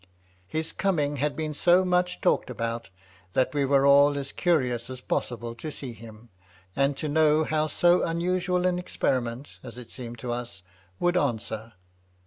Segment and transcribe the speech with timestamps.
[0.47, 2.89] His coming had been so much talked about
[3.33, 6.29] that we were all as curious as possible to see him^
[6.75, 10.63] and to know how so unusual an experiment, as it seemed to us,
[10.99, 11.73] would answer.